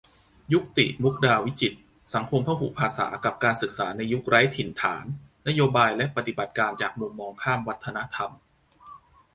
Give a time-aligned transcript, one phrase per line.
[0.53, 1.77] ยุกติ มุกดาวิจิตร
[2.13, 5.05] สังคมพหุภาษากับการศึกษาในยุคไร้ถิ่นฐาน
[5.47, 8.31] นโยบายและปฏิบัติการจากมุมมองข้ามวัฒนธรรม